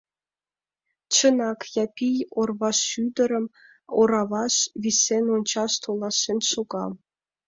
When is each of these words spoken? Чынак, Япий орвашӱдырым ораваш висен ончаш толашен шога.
Чынак, 1.13 1.59
Япий 1.83 2.17
орвашӱдырым 2.39 3.45
ораваш 3.99 4.55
висен 4.83 5.25
ончаш 5.35 5.73
толашен 5.83 6.39
шога. 6.51 6.85